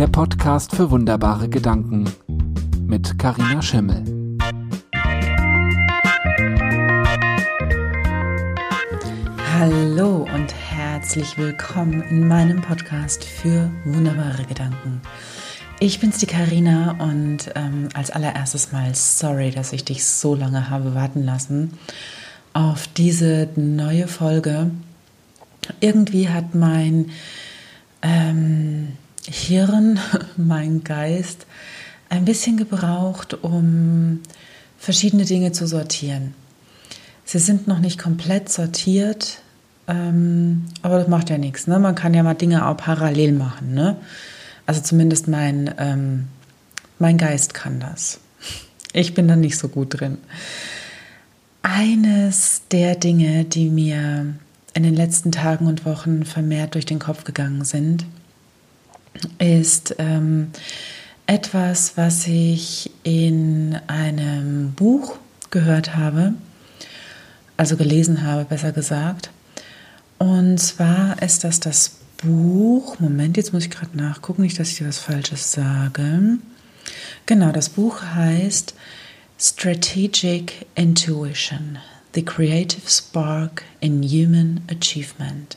der 0.00 0.08
Podcast 0.08 0.74
für 0.74 0.90
wunderbare 0.90 1.46
Gedanken 1.46 2.10
mit 2.86 3.18
Karina 3.18 3.60
Schimmel. 3.60 4.02
Hallo 9.58 10.26
und 10.34 10.54
herzlich 10.54 11.36
willkommen 11.36 12.00
in 12.08 12.26
meinem 12.26 12.62
Podcast 12.62 13.24
für 13.24 13.70
wunderbare 13.84 14.44
Gedanken. 14.44 15.02
Ich 15.80 16.00
bin's 16.00 16.16
die 16.16 16.24
Karina 16.24 16.92
und 16.92 17.52
ähm, 17.54 17.90
als 17.92 18.10
allererstes 18.10 18.72
mal 18.72 18.94
sorry, 18.94 19.50
dass 19.50 19.74
ich 19.74 19.84
dich 19.84 20.06
so 20.06 20.34
lange 20.34 20.70
habe 20.70 20.94
warten 20.94 21.26
lassen 21.26 21.78
auf 22.54 22.88
diese 22.88 23.50
neue 23.54 24.08
Folge. 24.08 24.70
Irgendwie 25.80 26.30
hat 26.30 26.54
mein 26.54 27.10
ähm, 28.00 28.96
Hirn, 29.26 29.98
mein 30.36 30.84
Geist 30.84 31.46
ein 32.08 32.24
bisschen 32.24 32.56
gebraucht, 32.56 33.34
um 33.42 34.20
verschiedene 34.78 35.24
Dinge 35.24 35.52
zu 35.52 35.66
sortieren. 35.66 36.34
Sie 37.24 37.38
sind 37.38 37.68
noch 37.68 37.78
nicht 37.78 37.98
komplett 37.98 38.48
sortiert, 38.48 39.42
ähm, 39.86 40.64
aber 40.82 40.98
das 40.98 41.08
macht 41.08 41.30
ja 41.30 41.38
nichts. 41.38 41.66
Ne? 41.68 41.78
Man 41.78 41.94
kann 41.94 42.14
ja 42.14 42.22
mal 42.22 42.34
Dinge 42.34 42.66
auch 42.66 42.76
parallel 42.76 43.32
machen. 43.32 43.72
Ne? 43.72 43.96
Also 44.66 44.80
zumindest 44.80 45.28
mein, 45.28 45.72
ähm, 45.78 46.28
mein 46.98 47.18
Geist 47.18 47.54
kann 47.54 47.78
das. 47.78 48.18
Ich 48.92 49.14
bin 49.14 49.28
da 49.28 49.36
nicht 49.36 49.58
so 49.58 49.68
gut 49.68 50.00
drin. 50.00 50.18
Eines 51.62 52.62
der 52.72 52.96
Dinge, 52.96 53.44
die 53.44 53.70
mir 53.70 54.34
in 54.74 54.82
den 54.82 54.94
letzten 54.94 55.30
Tagen 55.30 55.66
und 55.66 55.84
Wochen 55.84 56.24
vermehrt 56.24 56.74
durch 56.74 56.86
den 56.86 56.98
Kopf 56.98 57.24
gegangen 57.24 57.64
sind, 57.64 58.06
ist 59.38 59.94
ähm, 59.98 60.50
etwas, 61.26 61.96
was 61.96 62.26
ich 62.26 62.90
in 63.02 63.78
einem 63.86 64.72
Buch 64.72 65.16
gehört 65.50 65.96
habe, 65.96 66.34
also 67.56 67.76
gelesen 67.76 68.24
habe, 68.24 68.44
besser 68.44 68.72
gesagt. 68.72 69.30
Und 70.18 70.58
zwar 70.58 71.22
ist 71.22 71.44
das 71.44 71.60
das 71.60 72.00
Buch, 72.22 72.98
Moment, 72.98 73.36
jetzt 73.36 73.52
muss 73.52 73.64
ich 73.64 73.70
gerade 73.70 73.96
nachgucken, 73.96 74.42
nicht, 74.42 74.58
dass 74.58 74.70
ich 74.70 74.76
dir 74.76 74.88
was 74.88 74.98
Falsches 74.98 75.52
sage. 75.52 76.38
Genau, 77.26 77.52
das 77.52 77.70
Buch 77.70 78.02
heißt 78.02 78.74
Strategic 79.38 80.66
Intuition, 80.74 81.78
The 82.14 82.24
Creative 82.24 82.88
Spark 82.88 83.62
in 83.80 84.02
Human 84.02 84.60
Achievement. 84.70 85.56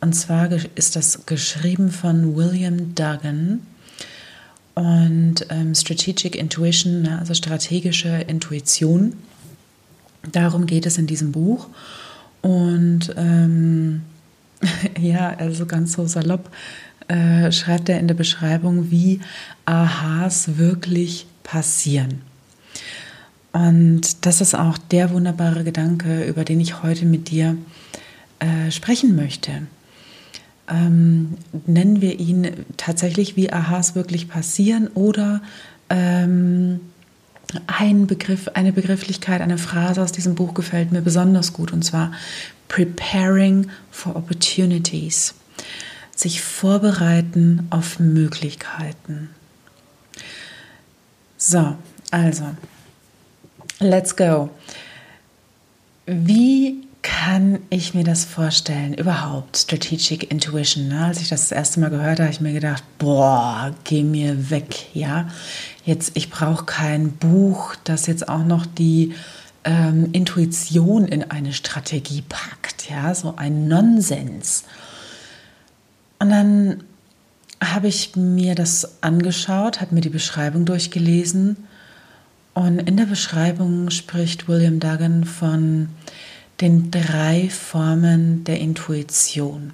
Und 0.00 0.12
zwar 0.14 0.50
ist 0.76 0.96
das 0.96 1.26
geschrieben 1.26 1.90
von 1.90 2.36
William 2.36 2.94
Duggan. 2.94 3.60
Und 4.74 5.46
ähm, 5.50 5.74
Strategic 5.74 6.36
Intuition, 6.36 7.02
ne, 7.02 7.18
also 7.18 7.34
strategische 7.34 8.08
Intuition, 8.08 9.14
darum 10.30 10.66
geht 10.66 10.86
es 10.86 10.98
in 10.98 11.08
diesem 11.08 11.32
Buch. 11.32 11.66
Und 12.42 13.12
ähm, 13.16 14.02
ja, 15.00 15.30
also 15.36 15.66
ganz 15.66 15.94
so 15.94 16.06
salopp 16.06 16.50
äh, 17.08 17.50
schreibt 17.50 17.88
er 17.88 17.98
in 17.98 18.06
der 18.06 18.14
Beschreibung, 18.14 18.90
wie 18.90 19.20
Aha's 19.64 20.58
wirklich 20.58 21.26
passieren. 21.42 22.22
Und 23.52 24.26
das 24.26 24.40
ist 24.40 24.54
auch 24.54 24.78
der 24.78 25.10
wunderbare 25.10 25.64
Gedanke, 25.64 26.24
über 26.24 26.44
den 26.44 26.60
ich 26.60 26.82
heute 26.82 27.06
mit 27.06 27.30
dir 27.30 27.56
äh, 28.38 28.70
sprechen 28.70 29.16
möchte. 29.16 29.62
Ähm, 30.68 31.38
nennen 31.66 32.00
wir 32.00 32.18
ihn 32.18 32.66
tatsächlich, 32.76 33.36
wie 33.36 33.52
Aha's 33.52 33.94
wirklich 33.94 34.28
passieren 34.28 34.88
oder 34.88 35.40
ähm, 35.88 36.80
ein 37.66 38.06
Begriff, 38.06 38.48
eine 38.54 38.72
Begrifflichkeit, 38.72 39.40
eine 39.40 39.58
Phrase 39.58 40.02
aus 40.02 40.12
diesem 40.12 40.34
Buch 40.34 40.52
gefällt 40.52 40.92
mir 40.92 41.00
besonders 41.00 41.52
gut 41.52 41.72
und 41.72 41.84
zwar 41.84 42.12
Preparing 42.68 43.68
for 43.90 44.16
Opportunities. 44.16 45.34
Sich 46.14 46.42
vorbereiten 46.42 47.66
auf 47.70 48.00
Möglichkeiten. 48.00 49.30
So, 51.38 51.76
also 52.10 52.44
Let's 53.80 54.16
go. 54.16 54.50
Wie 56.06 56.87
kann 57.08 57.60
ich 57.70 57.94
mir 57.94 58.04
das 58.04 58.26
vorstellen? 58.26 58.92
Überhaupt 58.92 59.56
Strategic 59.56 60.30
Intuition. 60.30 60.88
Ne? 60.88 61.06
Als 61.06 61.22
ich 61.22 61.28
das 61.30 61.48
das 61.48 61.52
erste 61.52 61.80
Mal 61.80 61.88
gehört 61.88 62.18
habe, 62.18 62.24
habe 62.24 62.32
ich 62.32 62.42
mir 62.42 62.52
gedacht, 62.52 62.82
boah, 62.98 63.74
geh 63.84 64.02
mir 64.02 64.50
weg, 64.50 64.94
ja. 64.94 65.30
Jetzt, 65.86 66.12
ich 66.14 66.28
brauche 66.28 66.66
kein 66.66 67.12
Buch, 67.12 67.74
das 67.84 68.06
jetzt 68.06 68.28
auch 68.28 68.44
noch 68.44 68.66
die 68.66 69.14
ähm, 69.64 70.10
Intuition 70.12 71.06
in 71.06 71.30
eine 71.30 71.54
Strategie 71.54 72.22
packt, 72.28 72.90
ja, 72.90 73.14
so 73.14 73.34
ein 73.36 73.68
Nonsens. 73.68 74.64
Und 76.18 76.28
dann 76.28 76.84
habe 77.64 77.88
ich 77.88 78.16
mir 78.16 78.54
das 78.54 79.02
angeschaut, 79.02 79.80
habe 79.80 79.94
mir 79.94 80.02
die 80.02 80.10
Beschreibung 80.10 80.66
durchgelesen 80.66 81.56
und 82.52 82.80
in 82.80 82.98
der 82.98 83.06
Beschreibung 83.06 83.88
spricht 83.88 84.46
William 84.46 84.78
Duggan 84.78 85.24
von 85.24 85.88
den 86.60 86.90
drei 86.90 87.48
Formen 87.50 88.44
der 88.44 88.58
Intuition. 88.58 89.72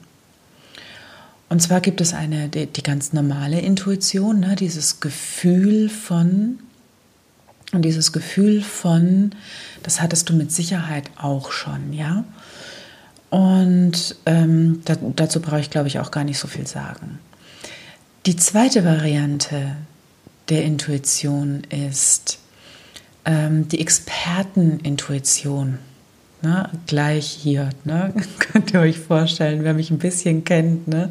Und 1.48 1.60
zwar 1.60 1.80
gibt 1.80 2.00
es 2.00 2.14
eine, 2.14 2.48
die, 2.48 2.66
die 2.66 2.82
ganz 2.82 3.12
normale 3.12 3.60
Intuition, 3.60 4.40
ne, 4.40 4.56
dieses 4.56 5.00
Gefühl 5.00 5.88
von, 5.88 6.58
und 7.72 7.82
dieses 7.82 8.12
Gefühl 8.12 8.62
von, 8.62 9.30
das 9.82 10.00
hattest 10.00 10.28
du 10.28 10.34
mit 10.34 10.52
Sicherheit 10.52 11.10
auch 11.16 11.52
schon, 11.52 11.92
ja. 11.92 12.24
Und 13.30 14.16
ähm, 14.26 14.82
da, 14.84 14.96
dazu 15.16 15.40
brauche 15.40 15.60
ich, 15.60 15.70
glaube 15.70 15.88
ich, 15.88 15.98
auch 15.98 16.10
gar 16.10 16.24
nicht 16.24 16.38
so 16.38 16.46
viel 16.46 16.66
sagen. 16.66 17.18
Die 18.26 18.36
zweite 18.36 18.84
Variante 18.84 19.76
der 20.48 20.64
Intuition 20.64 21.62
ist 21.68 22.38
ähm, 23.24 23.68
die 23.68 23.80
Expertenintuition. 23.80 25.78
Ne, 26.44 26.68
gleich 26.86 27.26
hier, 27.26 27.70
ne? 27.84 28.12
könnt 28.38 28.74
ihr 28.74 28.80
euch 28.80 28.98
vorstellen, 28.98 29.64
wer 29.64 29.72
mich 29.72 29.90
ein 29.90 29.96
bisschen 29.96 30.44
kennt, 30.44 30.86
ne? 30.86 31.08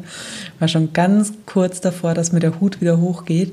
war 0.60 0.68
schon 0.68 0.92
ganz 0.92 1.32
kurz 1.44 1.80
davor, 1.80 2.14
dass 2.14 2.30
mir 2.30 2.38
der 2.38 2.60
Hut 2.60 2.80
wieder 2.80 3.00
hochgeht. 3.00 3.52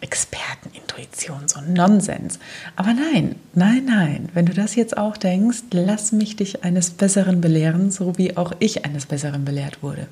Expertenintuition, 0.00 1.46
so 1.46 1.60
Nonsens. 1.60 2.38
Aber 2.74 2.94
nein, 2.94 3.36
nein, 3.52 3.84
nein, 3.84 4.30
wenn 4.32 4.46
du 4.46 4.54
das 4.54 4.76
jetzt 4.76 4.96
auch 4.96 5.18
denkst, 5.18 5.64
lass 5.72 6.12
mich 6.12 6.36
dich 6.36 6.64
eines 6.64 6.88
Besseren 6.88 7.42
belehren, 7.42 7.90
so 7.90 8.16
wie 8.16 8.38
auch 8.38 8.52
ich 8.58 8.86
eines 8.86 9.04
Besseren 9.04 9.44
belehrt 9.44 9.82
wurde. 9.82 10.06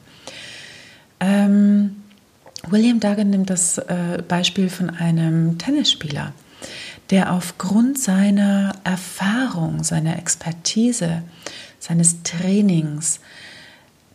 Ähm, 1.20 1.96
William 2.68 3.00
Duggan 3.00 3.30
nimmt 3.30 3.48
das 3.48 3.78
äh, 3.78 4.22
Beispiel 4.28 4.68
von 4.68 4.90
einem 4.90 5.56
Tennisspieler 5.56 6.34
der 7.10 7.32
aufgrund 7.32 7.98
seiner 7.98 8.74
Erfahrung, 8.84 9.82
seiner 9.82 10.18
Expertise, 10.18 11.22
seines 11.78 12.22
Trainings 12.22 13.20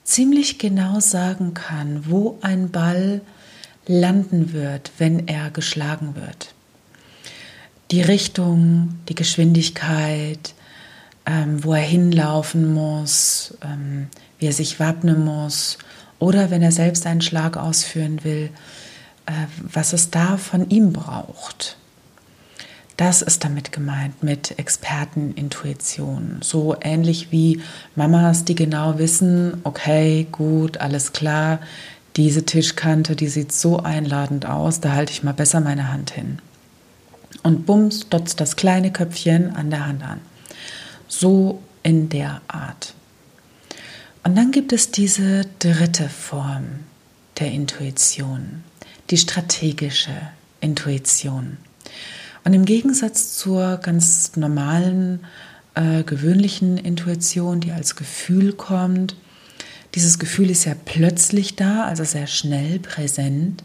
ziemlich 0.04 0.60
genau 0.60 1.00
sagen 1.00 1.54
kann, 1.54 2.06
wo 2.08 2.38
ein 2.42 2.70
Ball 2.70 3.22
landen 3.88 4.54
wird, 4.54 4.92
wenn 4.98 5.28
er 5.28 5.50
geschlagen 5.50 6.16
wird. 6.16 6.54
Die 7.92 8.02
Richtung, 8.02 8.96
die 9.10 9.16
Geschwindigkeit, 9.16 10.54
ähm, 11.26 11.64
wo 11.64 11.74
er 11.74 11.82
hinlaufen 11.82 12.74
muss, 12.74 13.58
ähm, 13.62 14.08
wie 14.40 14.48
er 14.48 14.54
sich 14.54 14.80
wappnen 14.80 15.24
muss 15.24 15.78
oder 16.20 16.50
wenn 16.50 16.62
er 16.62 16.72
selbst 16.72 17.06
einen 17.06 17.22
Schlag 17.22 17.58
ausführen 17.58 18.24
will, 18.24 18.50
äh, 19.26 19.32
was 19.62 19.94
es 19.94 20.10
da 20.10 20.38
von 20.38 20.70
ihm 20.70 20.94
braucht. 20.94 21.78
Das 22.98 23.24
ist 23.24 23.44
damit 23.44 23.72
gemeint 23.72 24.22
mit 24.22 24.60
Expertenintuition. 24.60 26.38
So 26.42 26.76
ähnlich 26.80 27.32
wie 27.32 27.62
Mamas, 27.96 28.46
die 28.46 28.56
genau 28.56 29.00
wissen, 29.00 29.62
okay, 29.64 30.28
gut, 30.32 30.78
alles 30.78 31.12
klar, 31.12 31.60
diese 32.16 32.46
Tischkante, 32.46 33.16
die 33.16 33.28
sieht 33.28 33.52
so 33.52 33.80
einladend 33.80 34.46
aus, 34.46 34.80
da 34.80 34.92
halte 34.92 35.12
ich 35.12 35.24
mal 35.24 35.34
besser 35.34 35.60
meine 35.60 35.92
Hand 35.92 36.12
hin. 36.12 36.40
Und 37.42 37.66
bums, 37.66 38.08
dotzt 38.10 38.40
das 38.40 38.56
kleine 38.56 38.92
Köpfchen 38.92 39.56
an 39.56 39.72
der 39.72 39.88
Hand 39.88 40.04
an. 40.04 40.22
So 41.08 41.62
in 41.82 42.10
der 42.10 42.42
Art. 42.48 42.94
Und 44.24 44.38
dann 44.38 44.52
gibt 44.52 44.72
es 44.72 44.92
diese 44.92 45.46
dritte 45.60 46.08
Form 46.08 46.82
der 47.40 47.52
Intuition, 47.52 48.64
die 49.10 49.18
strategische 49.18 50.16
Intuition. 50.62 51.58
Und 52.44 52.54
im 52.54 52.66
Gegensatz 52.66 53.38
zur 53.38 53.78
ganz 53.78 54.36
normalen, 54.36 55.22
äh, 55.76 56.04
gewöhnlichen 56.04 56.78
Intuition, 56.78 57.60
die 57.60 57.72
als 57.72 57.96
Gefühl 57.96 58.54
kommt, 58.54 59.16
dieses 59.96 60.18
Gefühl 60.18 60.50
ist 60.50 60.66
ja 60.66 60.74
plötzlich 60.86 61.56
da, 61.56 61.86
also 61.86 62.04
sehr 62.04 62.28
schnell 62.28 62.80
präsent, 62.80 63.64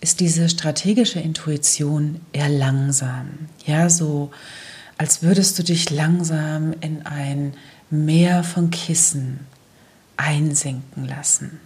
ist 0.00 0.20
diese 0.20 0.48
strategische 0.48 1.18
Intuition 1.18 2.20
eher 2.32 2.48
langsam. 2.48 3.26
Ja, 3.66 3.90
so 3.90 4.30
als 4.96 5.22
würdest 5.22 5.58
du 5.58 5.64
dich 5.64 5.90
langsam 5.90 6.74
in 6.80 7.04
ein 7.06 7.54
Meer 7.90 8.44
von 8.44 8.70
Kissen 8.70 9.40
einsinken 10.16 11.06
lassen. 11.06 11.60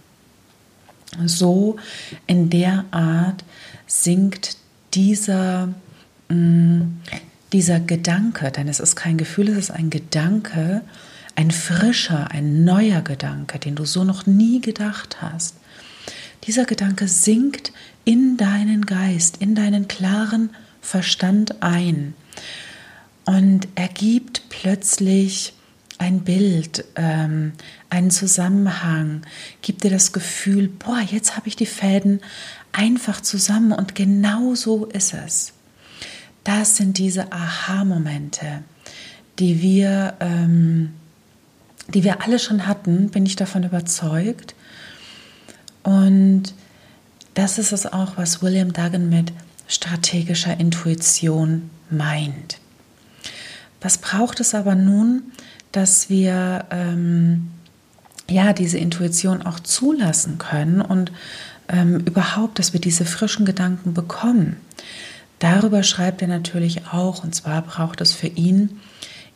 So 1.25 1.77
in 2.27 2.49
der 2.49 2.85
Art 2.91 3.43
sinkt 3.87 4.57
dieser, 4.93 5.69
dieser 6.29 7.79
Gedanke, 7.79 8.51
denn 8.51 8.67
es 8.67 8.79
ist 8.79 8.95
kein 8.95 9.17
Gefühl, 9.17 9.49
es 9.49 9.57
ist 9.57 9.71
ein 9.71 9.89
Gedanke, 9.89 10.81
ein 11.35 11.51
frischer, 11.51 12.31
ein 12.31 12.63
neuer 12.63 13.01
Gedanke, 13.01 13.59
den 13.59 13.75
du 13.75 13.85
so 13.85 14.03
noch 14.03 14.25
nie 14.25 14.61
gedacht 14.61 15.21
hast. 15.21 15.55
Dieser 16.43 16.65
Gedanke 16.65 17.07
sinkt 17.07 17.73
in 18.05 18.37
deinen 18.37 18.85
Geist, 18.85 19.37
in 19.37 19.55
deinen 19.55 19.87
klaren 19.87 20.51
Verstand 20.81 21.61
ein 21.61 22.13
und 23.25 23.67
ergibt 23.75 24.43
plötzlich 24.49 25.53
ein 25.97 26.21
Bild, 26.21 26.85
ähm, 26.95 27.53
einen 27.89 28.09
Zusammenhang, 28.09 29.21
gibt 29.61 29.83
dir 29.83 29.91
das 29.91 30.13
Gefühl, 30.13 30.69
boah, 30.69 31.01
jetzt 31.01 31.35
habe 31.35 31.49
ich 31.49 31.55
die 31.55 31.65
Fäden 31.65 32.21
einfach 32.71 33.21
zusammen 33.21 33.73
und 33.73 33.95
genau 33.95 34.55
so 34.55 34.85
ist 34.85 35.13
es. 35.13 35.53
Das 36.43 36.77
sind 36.77 36.97
diese 36.97 37.31
Aha-Momente, 37.31 38.63
die 39.39 39.61
wir, 39.61 40.15
ähm, 40.19 40.93
die 41.87 42.03
wir 42.03 42.23
alle 42.23 42.39
schon 42.39 42.67
hatten, 42.67 43.09
bin 43.09 43.25
ich 43.25 43.35
davon 43.35 43.63
überzeugt. 43.63 44.55
Und 45.83 46.53
das 47.33 47.57
ist 47.57 47.71
es 47.71 47.85
auch, 47.85 48.17
was 48.17 48.41
William 48.41 48.73
Duggan 48.73 49.09
mit 49.09 49.31
strategischer 49.67 50.59
Intuition 50.59 51.69
meint. 51.89 52.59
Was 53.81 53.97
braucht 53.97 54.39
es 54.39 54.53
aber 54.53 54.75
nun, 54.75 55.31
dass 55.71 56.09
wir 56.09 56.65
ähm, 56.71 57.51
ja 58.29 58.53
diese 58.53 58.77
Intuition 58.77 59.41
auch 59.41 59.59
zulassen 59.59 60.37
können 60.37 60.81
und 60.81 61.11
ähm, 61.67 61.99
überhaupt, 61.99 62.59
dass 62.59 62.73
wir 62.73 62.81
diese 62.81 63.05
frischen 63.05 63.45
Gedanken 63.45 63.93
bekommen. 63.93 64.57
Darüber 65.39 65.83
schreibt 65.83 66.21
er 66.21 66.27
natürlich 66.27 66.87
auch, 66.87 67.23
und 67.23 67.33
zwar 67.33 67.61
braucht 67.61 68.01
es 68.01 68.13
für 68.13 68.27
ihn 68.27 68.79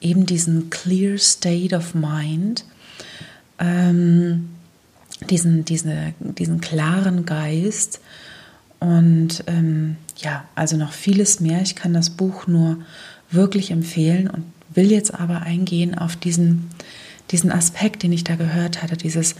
eben 0.01 0.25
diesen 0.25 0.69
clear 0.69 1.17
state 1.17 1.75
of 1.75 1.95
mind, 1.95 2.65
ähm, 3.57 4.49
diesen, 5.29 5.63
diese, 5.63 6.13
diesen 6.19 6.59
klaren 6.59 7.25
Geist 7.25 8.01
und 8.79 9.45
ähm, 9.47 9.95
ja, 10.17 10.43
also 10.55 10.75
noch 10.75 10.91
vieles 10.91 11.39
mehr. 11.39 11.61
Ich 11.61 11.75
kann 11.75 11.93
das 11.93 12.09
Buch 12.09 12.47
nur 12.47 12.79
wirklich 13.31 13.71
empfehlen 13.71 14.29
und 14.29 14.43
will 14.73 14.91
jetzt 14.91 15.13
aber 15.13 15.41
eingehen 15.43 15.97
auf 15.97 16.17
diesen, 16.17 16.69
diesen 17.31 17.51
Aspekt, 17.51 18.03
den 18.03 18.11
ich 18.11 18.25
da 18.25 18.35
gehört 18.35 18.83
hatte, 18.83 18.97
dieses 18.97 19.35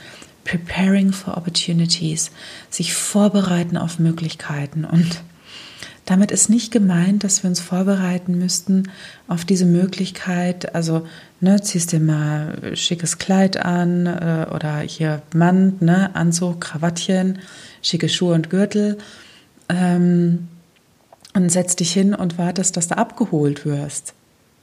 Preparing 0.46 1.12
for 1.12 1.38
Opportunities, 1.38 2.32
sich 2.70 2.94
vorbereiten 2.94 3.76
auf 3.76 4.00
Möglichkeiten. 4.00 4.86
Und 4.86 5.24
damit 6.06 6.32
ist 6.32 6.50
nicht 6.50 6.72
gemeint, 6.72 7.24
dass 7.24 7.44
wir 7.44 7.50
uns 7.50 7.60
vorbereiten 7.60 8.38
müssten 8.38 8.90
auf 9.28 9.46
diese 9.46 9.66
Möglichkeit. 9.66 10.76
Also, 10.76 11.08
ne, 11.40 11.62
ziehst 11.62 11.92
dir 11.92 12.00
mal 12.00 12.76
schickes 12.76 13.18
Kleid 13.18 13.58
an 13.58 14.06
äh, 14.06 14.48
oder 14.54 14.80
hier 14.80 15.22
Mann, 15.34 15.78
ne, 15.80 16.16
Anzug, 16.16 16.62
Krawattchen, 16.62 17.40
schicke 17.82 18.10
Schuhe 18.10 18.34
und 18.34 18.50
Gürtel. 18.50 18.98
Ähm, 19.70 20.48
und 21.34 21.50
setz 21.50 21.76
dich 21.76 21.92
hin 21.92 22.14
und 22.14 22.38
wartest, 22.38 22.78
dass 22.78 22.88
du 22.88 22.98
abgeholt 22.98 23.66
wirst. 23.66 24.14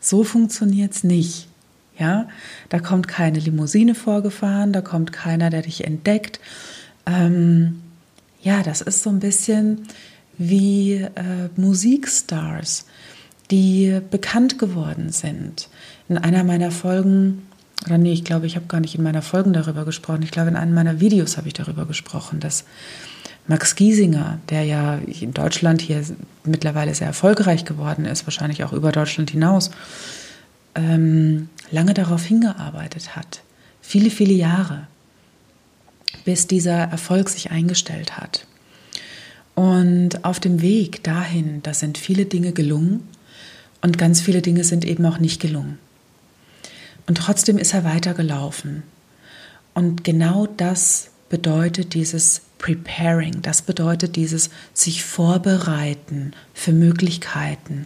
So 0.00 0.24
funktioniert 0.24 0.92
es 0.92 1.04
nicht. 1.04 1.48
Ja, 1.98 2.28
da 2.70 2.78
kommt 2.78 3.08
keine 3.08 3.38
Limousine 3.38 3.94
vorgefahren, 3.94 4.72
da 4.72 4.80
kommt 4.80 5.12
keiner, 5.12 5.50
der 5.50 5.62
dich 5.62 5.84
entdeckt. 5.84 6.40
Ähm, 7.04 7.82
ja, 8.40 8.62
das 8.62 8.80
ist 8.80 9.02
so 9.02 9.10
ein 9.10 9.20
bisschen 9.20 9.86
wie 10.40 10.94
äh, 10.94 11.50
Musikstars, 11.56 12.86
die 13.50 14.00
bekannt 14.10 14.58
geworden 14.58 15.12
sind. 15.12 15.68
In 16.08 16.16
einer 16.16 16.44
meiner 16.44 16.70
Folgen, 16.70 17.42
oder 17.84 17.98
nee, 17.98 18.14
ich 18.14 18.24
glaube, 18.24 18.46
ich 18.46 18.56
habe 18.56 18.64
gar 18.66 18.80
nicht 18.80 18.94
in 18.94 19.02
meiner 19.02 19.20
Folgen 19.20 19.52
darüber 19.52 19.84
gesprochen, 19.84 20.22
ich 20.22 20.30
glaube, 20.30 20.48
in 20.48 20.56
einem 20.56 20.72
meiner 20.72 20.98
Videos 20.98 21.36
habe 21.36 21.48
ich 21.48 21.54
darüber 21.54 21.84
gesprochen, 21.84 22.40
dass 22.40 22.64
Max 23.48 23.76
Giesinger, 23.76 24.38
der 24.48 24.64
ja 24.64 24.94
in 24.96 25.34
Deutschland 25.34 25.82
hier 25.82 26.02
mittlerweile 26.44 26.94
sehr 26.94 27.08
erfolgreich 27.08 27.66
geworden 27.66 28.06
ist, 28.06 28.26
wahrscheinlich 28.26 28.64
auch 28.64 28.72
über 28.72 28.92
Deutschland 28.92 29.30
hinaus, 29.30 29.70
ähm, 30.74 31.50
lange 31.70 31.92
darauf 31.92 32.24
hingearbeitet 32.24 33.14
hat. 33.14 33.42
Viele, 33.82 34.08
viele 34.08 34.32
Jahre, 34.32 34.86
bis 36.24 36.46
dieser 36.46 36.78
Erfolg 36.78 37.28
sich 37.28 37.50
eingestellt 37.50 38.16
hat. 38.16 38.46
Und 39.60 40.24
auf 40.24 40.40
dem 40.40 40.62
Weg 40.62 41.04
dahin, 41.04 41.62
da 41.62 41.74
sind 41.74 41.98
viele 41.98 42.24
Dinge 42.24 42.52
gelungen 42.52 43.06
und 43.82 43.98
ganz 43.98 44.22
viele 44.22 44.40
Dinge 44.40 44.64
sind 44.64 44.86
eben 44.86 45.04
auch 45.04 45.18
nicht 45.18 45.38
gelungen. 45.38 45.78
Und 47.06 47.18
trotzdem 47.18 47.58
ist 47.58 47.74
er 47.74 47.84
weitergelaufen. 47.84 48.84
Und 49.74 50.02
genau 50.02 50.46
das 50.46 51.10
bedeutet 51.28 51.92
dieses 51.92 52.40
Preparing. 52.56 53.42
Das 53.42 53.60
bedeutet 53.60 54.16
dieses 54.16 54.48
sich 54.72 55.04
vorbereiten 55.04 56.32
für 56.54 56.72
Möglichkeiten. 56.72 57.84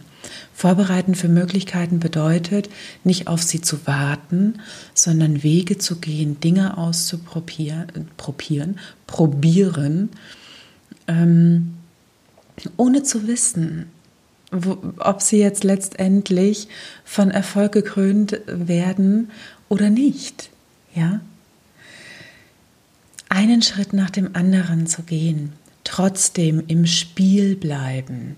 Vorbereiten 0.53 1.13
für 1.13 1.27
Möglichkeiten 1.27 1.99
bedeutet, 1.99 2.69
nicht 3.03 3.27
auf 3.27 3.43
sie 3.43 3.59
zu 3.59 3.85
warten, 3.85 4.61
sondern 4.93 5.43
Wege 5.43 5.77
zu 5.77 5.97
gehen, 5.97 6.39
Dinge 6.39 6.77
auszuprobieren, 6.77 8.07
probieren, 8.15 8.79
probieren, 9.07 10.11
ähm, 11.07 11.75
ohne 12.77 13.03
zu 13.03 13.27
wissen, 13.27 13.87
wo, 14.51 14.77
ob 14.97 15.21
sie 15.21 15.37
jetzt 15.39 15.63
letztendlich 15.63 16.67
von 17.03 17.31
Erfolg 17.31 17.73
gekrönt 17.73 18.39
werden 18.47 19.31
oder 19.69 19.89
nicht. 19.89 20.49
Ja, 20.93 21.19
einen 23.29 23.61
Schritt 23.61 23.91
nach 23.91 24.09
dem 24.09 24.35
anderen 24.35 24.87
zu 24.87 25.03
gehen, 25.03 25.53
trotzdem 25.83 26.63
im 26.67 26.85
Spiel 26.85 27.55
bleiben, 27.55 28.37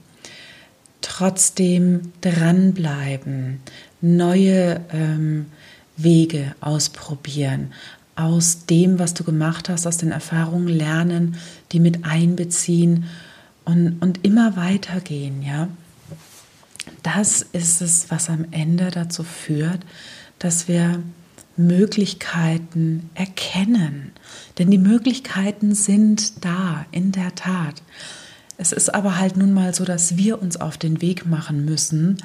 trotzdem 1.02 2.14
dranbleiben, 2.22 3.60
neue 4.02 4.82
ähm, 4.92 5.48
Wege 5.98 6.56
ausprobieren, 6.62 7.74
aus 8.18 8.66
dem, 8.66 9.00
was 9.00 9.14
du 9.14 9.24
gemacht 9.24 9.70
hast, 9.70 9.86
aus 9.86 9.98
den 9.98 10.12
Erfahrungen 10.12 10.68
lernen, 10.68 11.38
die 11.72 11.80
mit 11.80 12.04
einbeziehen 12.04 13.06
und, 13.64 14.02
und 14.02 14.26
immer 14.26 14.58
weitergehen, 14.58 15.42
ja. 15.44 15.70
Das 17.04 17.42
ist 17.42 17.82
es, 17.82 18.10
was 18.10 18.30
am 18.30 18.46
Ende 18.52 18.92
dazu 18.92 19.24
führt, 19.24 19.80
dass 20.40 20.68
wir 20.68 21.02
Möglichkeiten 21.58 23.10
erkennen. 23.14 24.12
Denn 24.58 24.72
die 24.72 24.78
Möglichkeiten 24.78 25.76
sind 25.76 26.44
da, 26.44 26.86
in 26.92 27.12
der 27.12 27.36
Tat. 27.36 27.82
Es 28.58 28.72
ist 28.72 28.94
aber 28.94 29.18
halt 29.18 29.38
nun 29.38 29.54
mal 29.54 29.74
so, 29.74 29.86
dass 29.86 30.18
wir 30.18 30.42
uns 30.42 30.58
auf 30.58 30.78
den 30.78 31.02
Weg 31.02 31.26
machen 31.28 31.66
müssen, 31.66 32.18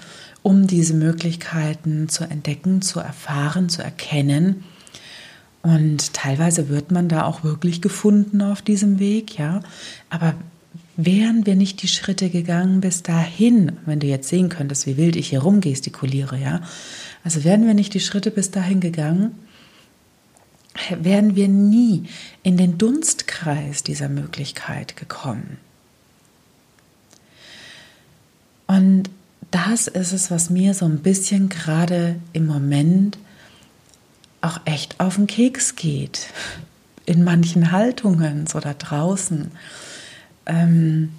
um 0.43 0.67
diese 0.67 0.95
Möglichkeiten 0.95 2.09
zu 2.09 2.25
entdecken, 2.25 2.83
zu 2.83 3.01
erfahren, 3.01 3.69
zu 3.69 3.83
erkennen. 3.83 4.65
Und 5.63 6.13
teilweise 6.13 6.69
wird 6.69 6.91
man 6.91 7.09
da 7.09 7.25
auch 7.25 7.45
wirklich 7.45 7.81
gefunden 7.81 8.43
auf 8.43 8.63
diesem 8.63 8.99
Weg, 8.99 9.39
ja. 9.39 9.61
Aber 10.11 10.35
wären 10.97 11.47
wir 11.47 11.55
nicht 11.55 11.83
die 11.83 11.89
Schritte 11.89 12.31
gegangen 12.31 12.81
bis 12.81 13.03
dahin, 13.03 13.73
wenn 13.87 14.01
du 14.01 14.07
jetzt 14.07 14.29
sehen 14.29 14.49
könntest, 14.49 14.87
wie 14.87 14.97
wild 14.97 15.17
ich 15.17 15.29
hier 15.29 15.43
rumgestikuliere, 15.43 16.39
ja, 16.39 16.61
also 17.25 17.45
wären 17.45 17.67
wir 17.67 17.75
nicht 17.75 17.95
die 17.95 18.01
Schritte 18.01 18.31
bis 18.31 18.51
dahin 18.51 18.81
gegangen, 18.81 19.33
wären 20.99 21.37
wir 21.37 21.49
nie 21.49 22.05
in 22.43 22.57
den 22.57 22.79
Dunstkreis 22.79 23.83
dieser 23.83 24.09
Möglichkeit 24.09 24.97
gekommen. 24.97 25.59
Und 28.67 29.11
das 29.51 29.87
ist 29.87 30.13
es, 30.13 30.31
was 30.31 30.49
mir 30.49 30.73
so 30.73 30.87
ein 30.87 31.01
bisschen 31.01 31.51
gerade 31.51 32.17
im 32.33 32.47
Moment 32.47 33.19
auch 34.43 34.61
echt 34.65 35.01
auf 35.01 35.17
den 35.17 35.27
Keks 35.27 35.77
geht. 35.77 36.27
In 37.07 37.25
manchen 37.25 37.73
Haltungen, 37.73 38.47
so 38.47 38.61
da 38.61 38.75
draußen. 38.75 39.51
Ähm, 40.47 41.13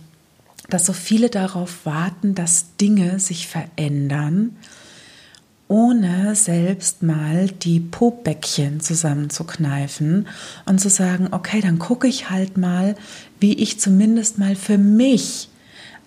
dass 0.70 0.86
so 0.86 0.94
viele 0.94 1.30
darauf 1.30 1.86
warten, 1.86 2.36
dass 2.36 2.77
Dinge 2.77 3.20
sich 3.20 3.48
verändern 3.48 4.56
ohne 5.74 6.36
selbst 6.36 7.01
mal 7.01 7.48
die 7.48 7.80
Popbäckchen 7.80 8.80
zusammenzukneifen 8.80 10.27
und 10.65 10.80
zu 10.80 10.89
sagen, 10.89 11.30
okay, 11.32 11.62
dann 11.62 11.80
gucke 11.80 12.08
ich 12.08 12.30
halt 12.30 12.58
mal, 12.58 12.96
wie 13.39 13.53
ich 13.53 13.80
zumindest 13.80 14.38
mal 14.38 14.56
für 14.56 14.77
mich 14.77 15.50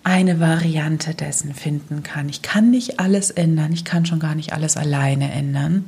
eine 0.05 0.39
Variante 0.39 1.13
dessen 1.13 1.53
finden 1.53 2.01
kann. 2.01 2.29
Ich 2.29 2.41
kann 2.41 2.71
nicht 2.71 3.01
alles 3.01 3.29
ändern, 3.29 3.73
ich 3.73 3.83
kann 3.83 4.05
schon 4.05 4.19
gar 4.19 4.35
nicht 4.35 4.53
alles 4.53 4.77
alleine 4.77 5.31
ändern, 5.33 5.83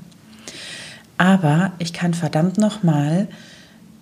aber 1.19 1.73
ich 1.77 1.93
kann 1.93 2.15
verdammt 2.15 2.57
nochmal 2.57 3.27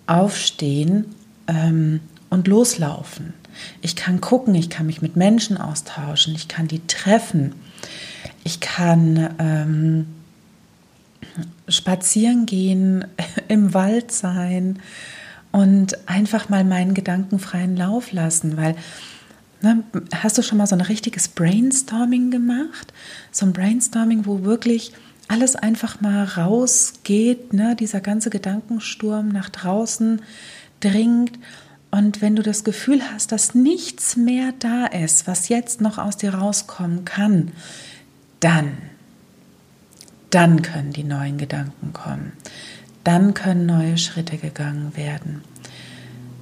aufstehen 0.06 1.04
ähm, 1.48 2.00
und 2.30 2.48
loslaufen. 2.48 3.34
Ich 3.82 3.94
kann 3.94 4.22
gucken, 4.22 4.54
ich 4.54 4.70
kann 4.70 4.86
mich 4.86 5.02
mit 5.02 5.16
Menschen 5.16 5.58
austauschen, 5.58 6.34
ich 6.34 6.48
kann 6.48 6.66
die 6.66 6.86
treffen 6.86 7.52
ich 8.48 8.60
kann 8.60 9.34
ähm, 9.38 10.06
spazieren 11.68 12.46
gehen, 12.46 13.04
im 13.48 13.74
Wald 13.74 14.10
sein 14.10 14.78
und 15.52 16.08
einfach 16.08 16.48
mal 16.48 16.64
meinen 16.64 16.94
Gedanken 16.94 17.38
freien 17.38 17.76
Lauf 17.76 18.12
lassen, 18.12 18.56
weil 18.56 18.74
ne, 19.60 19.82
hast 20.14 20.38
du 20.38 20.42
schon 20.42 20.58
mal 20.58 20.66
so 20.66 20.76
ein 20.76 20.80
richtiges 20.80 21.28
Brainstorming 21.28 22.30
gemacht? 22.30 22.92
So 23.32 23.44
ein 23.44 23.52
Brainstorming, 23.52 24.24
wo 24.24 24.44
wirklich 24.44 24.92
alles 25.28 25.56
einfach 25.56 26.00
mal 26.00 26.24
rausgeht, 26.24 27.52
ne? 27.52 27.76
dieser 27.76 28.00
ganze 28.00 28.30
Gedankensturm 28.30 29.28
nach 29.28 29.50
draußen 29.50 30.22
dringt. 30.80 31.38
Und 31.90 32.20
wenn 32.20 32.36
du 32.36 32.42
das 32.42 32.64
Gefühl 32.64 33.02
hast, 33.12 33.32
dass 33.32 33.54
nichts 33.54 34.16
mehr 34.16 34.52
da 34.58 34.86
ist, 34.86 35.26
was 35.26 35.48
jetzt 35.48 35.80
noch 35.80 35.98
aus 35.98 36.16
dir 36.16 36.34
rauskommen 36.34 37.04
kann, 37.04 37.52
dann, 38.40 38.78
dann 40.30 40.62
können 40.62 40.92
die 40.92 41.04
neuen 41.04 41.38
Gedanken 41.38 41.92
kommen. 41.92 42.32
Dann 43.04 43.32
können 43.32 43.66
neue 43.66 43.96
Schritte 43.96 44.36
gegangen 44.36 44.96
werden. 44.96 45.42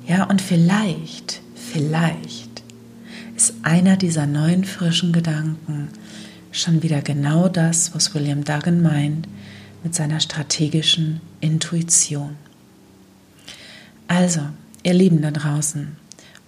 Ja, 0.07 0.25
und 0.25 0.40
vielleicht, 0.40 1.40
vielleicht 1.55 2.62
ist 3.37 3.55
einer 3.62 3.97
dieser 3.97 4.26
neuen 4.26 4.64
frischen 4.64 5.12
Gedanken 5.12 5.88
schon 6.61 6.83
wieder 6.83 7.03
genau 7.03 7.49
das, 7.49 7.95
was 7.95 8.15
William 8.15 8.45
Duggan 8.45 8.83
meint 8.83 9.29
mit 9.83 9.95
seiner 9.95 10.21
strategischen 10.21 11.21
Intuition. 11.41 12.37
Also, 14.09 14.41
ihr 14.83 14.95
Lieben 14.95 15.23
da 15.23 15.31
draußen, 15.31 15.97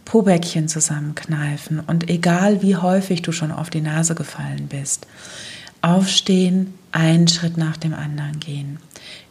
Pobäckchen 0.05 0.69
zusammenkneifen 0.69 1.81
und 1.81 2.09
egal 2.09 2.62
wie 2.62 2.77
häufig 2.77 3.23
du 3.23 3.33
schon 3.33 3.53
auf 3.53 3.69
die 3.69 3.81
Nase 3.81 4.15
gefallen 4.15 4.69
bist, 4.69 5.07
aufstehen, 5.83 6.75
einen 6.93 7.29
Schritt 7.29 7.57
nach 7.57 7.77
dem 7.77 7.95
anderen 7.95 8.41
gehen. 8.41 8.79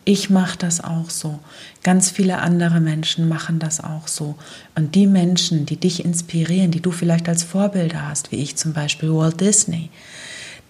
Ich 0.06 0.30
mache 0.30 0.58
das 0.58 0.82
auch 0.82 1.10
so. 1.10 1.40
Ganz 1.84 2.12
viele 2.12 2.38
andere 2.38 2.80
Menschen 2.80 3.28
machen 3.28 3.60
das 3.60 3.84
auch 3.84 4.08
so. 4.08 4.36
Und 4.76 4.96
die 4.96 5.08
Menschen, 5.08 5.66
die 5.66 5.76
dich 5.76 6.06
inspirieren, 6.06 6.72
die 6.72 6.80
du 6.80 6.92
vielleicht 6.92 7.28
als 7.28 7.44
Vorbilder 7.44 8.08
hast, 8.08 8.32
wie 8.32 8.38
ich 8.38 8.56
zum 8.56 8.74
Beispiel 8.74 9.12
Walt 9.12 9.42
Disney, 9.42 9.90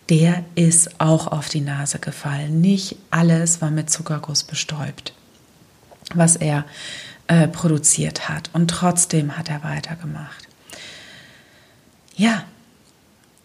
der 0.09 0.45
ist 0.55 0.99
auch 0.99 1.27
auf 1.27 1.49
die 1.49 1.61
Nase 1.61 1.99
gefallen. 1.99 2.61
Nicht 2.61 2.97
alles 3.11 3.61
war 3.61 3.71
mit 3.71 3.89
Zuckerguss 3.89 4.43
bestäubt, 4.43 5.13
was 6.13 6.35
er 6.35 6.65
äh, 7.27 7.47
produziert 7.47 8.29
hat. 8.29 8.49
Und 8.53 8.69
trotzdem 8.69 9.37
hat 9.37 9.49
er 9.49 9.63
weitergemacht. 9.63 10.47
Ja, 12.15 12.45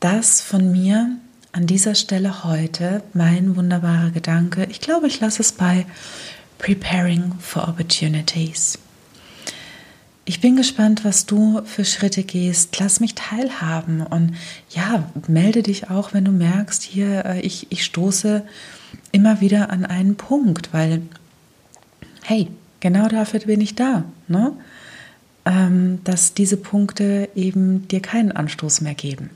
das 0.01 0.41
von 0.41 0.73
mir 0.73 1.17
an 1.53 1.67
dieser 1.67 1.95
Stelle 1.95 2.45
heute 2.45 3.03
mein 3.13 3.57
wunderbarer 3.57 4.11
Gedanke. 4.11 4.65
Ich 4.71 4.81
glaube, 4.81 5.07
ich 5.07 5.21
lasse 5.21 5.43
es 5.43 5.53
bei 5.53 5.85
Preparing 6.59 7.35
for 7.41 7.69
Opportunities. 7.69 8.79
Ich 10.25 10.41
bin 10.41 10.57
gespannt, 10.57 11.05
was 11.05 11.27
du 11.27 11.63
für 11.65 11.85
Schritte 11.85 12.23
gehst. 12.23 12.79
Lass 12.79 13.01
mich 13.01 13.15
teilhaben 13.15 14.03
und 14.03 14.35
ja, 14.71 15.11
melde 15.27 15.63
dich 15.63 15.91
auch, 15.91 16.15
wenn 16.15 16.25
du 16.25 16.31
merkst, 16.31 16.83
hier, 16.83 17.25
äh, 17.25 17.41
ich, 17.41 17.67
ich 17.71 17.85
stoße 17.85 18.45
immer 19.11 19.41
wieder 19.41 19.71
an 19.71 19.85
einen 19.85 20.17
Punkt, 20.17 20.73
weil, 20.73 21.03
hey, 22.23 22.49
Genau 22.83 23.07
dafür 23.07 23.39
bin 23.39 23.61
ich 23.61 23.77
da, 23.77 24.03
ne? 24.27 24.55
Ähm, 25.45 26.01
dass 26.03 26.35
diese 26.35 26.57
Punkte 26.57 27.29
eben 27.37 27.87
dir 27.87 28.01
keinen 28.01 28.33
Anstoß 28.33 28.81
mehr 28.81 28.95
geben. 28.95 29.31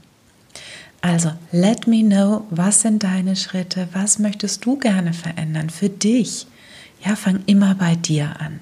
Also, 1.00 1.30
let 1.52 1.86
me 1.86 2.02
know, 2.02 2.44
was 2.50 2.80
sind 2.80 3.04
deine 3.04 3.36
Schritte, 3.36 3.86
was 3.92 4.18
möchtest 4.18 4.64
du 4.64 4.76
gerne 4.76 5.12
verändern 5.12 5.70
für 5.70 5.88
dich? 5.88 6.48
Ja, 7.04 7.14
fang 7.14 7.44
immer 7.46 7.76
bei 7.76 7.94
dir 7.94 8.40
an. 8.40 8.58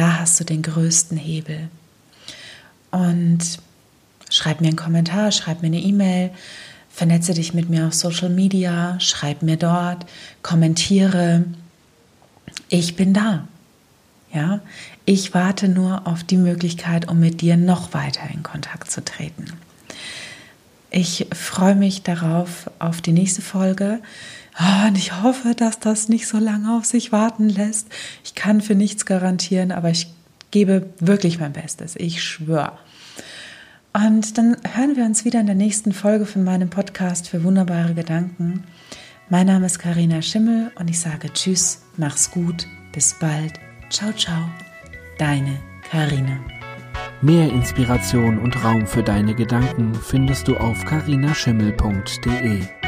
Da 0.00 0.20
hast 0.20 0.40
du 0.40 0.44
den 0.44 0.62
größten 0.62 1.18
Hebel. 1.18 1.68
Und 2.90 3.38
schreib 4.30 4.62
mir 4.62 4.68
einen 4.68 4.76
Kommentar, 4.76 5.30
schreib 5.30 5.60
mir 5.60 5.66
eine 5.66 5.78
E-Mail, 5.80 6.30
vernetze 6.88 7.34
dich 7.34 7.52
mit 7.52 7.68
mir 7.68 7.86
auf 7.86 7.92
Social 7.92 8.30
Media, 8.30 8.98
schreib 8.98 9.42
mir 9.42 9.58
dort, 9.58 10.06
kommentiere. 10.40 11.44
Ich 12.70 12.96
bin 12.96 13.12
da. 13.12 13.46
Ja, 14.32 14.60
ich 15.04 15.34
warte 15.34 15.68
nur 15.68 16.06
auf 16.06 16.24
die 16.24 16.38
Möglichkeit, 16.38 17.06
um 17.06 17.20
mit 17.20 17.42
dir 17.42 17.58
noch 17.58 17.92
weiter 17.92 18.22
in 18.32 18.42
Kontakt 18.42 18.90
zu 18.90 19.04
treten. 19.04 19.52
Ich 20.90 21.26
freue 21.30 21.74
mich 21.74 22.04
darauf, 22.04 22.70
auf 22.78 23.02
die 23.02 23.12
nächste 23.12 23.42
Folge. 23.42 24.00
Oh, 24.58 24.88
und 24.88 24.98
ich 24.98 25.22
hoffe, 25.22 25.54
dass 25.54 25.78
das 25.78 26.08
nicht 26.08 26.26
so 26.26 26.38
lange 26.38 26.76
auf 26.76 26.84
sich 26.84 27.12
warten 27.12 27.48
lässt. 27.48 27.88
Ich 28.24 28.34
kann 28.34 28.60
für 28.60 28.74
nichts 28.74 29.06
garantieren, 29.06 29.72
aber 29.72 29.90
ich 29.90 30.12
gebe 30.50 30.90
wirklich 30.98 31.38
mein 31.38 31.52
Bestes. 31.52 31.94
Ich 31.96 32.22
schwöre. 32.22 32.78
Und 33.92 34.38
dann 34.38 34.56
hören 34.74 34.96
wir 34.96 35.04
uns 35.04 35.24
wieder 35.24 35.40
in 35.40 35.46
der 35.46 35.54
nächsten 35.54 35.92
Folge 35.92 36.26
von 36.26 36.44
meinem 36.44 36.70
Podcast 36.70 37.28
für 37.28 37.42
wunderbare 37.42 37.94
Gedanken. 37.94 38.64
Mein 39.28 39.46
Name 39.46 39.66
ist 39.66 39.78
Karina 39.78 40.22
Schimmel 40.22 40.70
und 40.76 40.90
ich 40.90 40.98
sage 40.98 41.32
Tschüss, 41.32 41.82
mach's 41.96 42.30
gut, 42.30 42.66
bis 42.92 43.14
bald 43.18 43.54
Ciao, 43.90 44.12
ciao, 44.12 44.48
deine 45.18 45.58
Karina. 45.90 46.38
Mehr 47.22 47.50
Inspiration 47.50 48.38
und 48.38 48.64
Raum 48.64 48.86
für 48.86 49.02
deine 49.02 49.34
Gedanken 49.34 49.94
findest 49.94 50.46
du 50.46 50.56
auf 50.56 50.84
karinaschimmel.de. 50.84 52.79